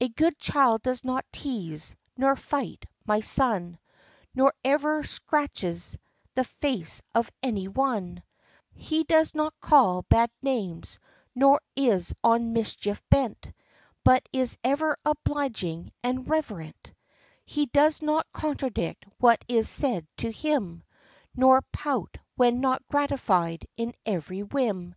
[0.00, 3.80] A good child does not tease, nor fight, my son,
[4.32, 5.98] Nor ever scratches
[6.34, 8.22] the face of any one;
[8.76, 11.00] He does not call bad names,
[11.34, 13.52] nor is on mischief bent,
[14.04, 16.92] But is ever obliging and reverent;
[17.44, 20.84] He does not contradict what is said to him,
[21.34, 24.94] Nor pout when not gratified in every whim.